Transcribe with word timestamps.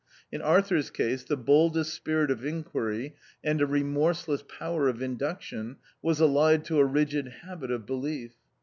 In 0.31 0.41
Arthur's 0.41 0.89
case 0.89 1.21
the 1.23 1.37
boldest 1.37 1.93
spirit 1.93 2.31
of 2.31 2.43
inquiry, 2.43 3.13
and 3.43 3.61
a 3.61 3.67
remorse 3.67 4.27
less 4.27 4.41
power 4.41 4.87
of 4.89 4.99
induction, 4.99 5.77
was 6.01 6.19
allied 6.19 6.65
to 6.65 6.79
a 6.79 6.85
rigid 6.85 7.27
habit 7.43 7.69
of 7.69 7.85
belief. 7.85 8.33